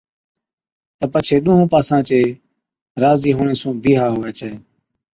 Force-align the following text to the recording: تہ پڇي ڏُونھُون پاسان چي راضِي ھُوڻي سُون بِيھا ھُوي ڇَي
تہ 0.97 1.05
پڇي 1.13 1.35
ڏُونھُون 1.43 1.69
پاسان 1.73 2.01
چي 2.09 2.19
راضِي 3.01 3.31
ھُوڻي 3.35 3.55
سُون 3.61 3.75
بِيھا 3.83 4.05
ھُوي 4.13 4.31
ڇَي 4.39 4.51